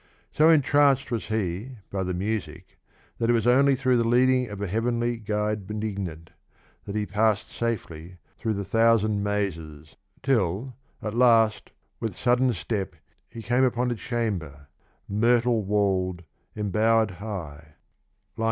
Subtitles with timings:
[0.31, 2.79] So entranced was he by the music
[3.19, 6.31] that it was only through the leading of'' a heavenly guide benignant"
[6.85, 12.51] that he passed safely through a thousand mazes till Venus ana At last, with sudden
[12.53, 12.95] step,
[13.29, 14.69] he came upon ■^^°°'' A chamber,
[15.07, 16.23] myrtle wall'd,
[16.55, 17.75] embower'd high,
[18.35, 18.39] (II.